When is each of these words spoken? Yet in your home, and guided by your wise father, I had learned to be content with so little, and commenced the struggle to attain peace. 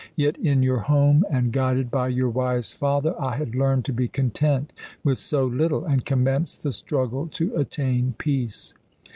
Yet 0.15 0.35
in 0.37 0.63
your 0.63 0.79
home, 0.79 1.23
and 1.29 1.51
guided 1.51 1.91
by 1.91 2.07
your 2.07 2.31
wise 2.31 2.71
father, 2.73 3.13
I 3.21 3.35
had 3.35 3.53
learned 3.53 3.85
to 3.85 3.93
be 3.93 4.07
content 4.07 4.73
with 5.03 5.19
so 5.19 5.45
little, 5.45 5.85
and 5.85 6.03
commenced 6.03 6.63
the 6.63 6.71
struggle 6.71 7.27
to 7.33 7.55
attain 7.55 8.15
peace. 8.17 8.73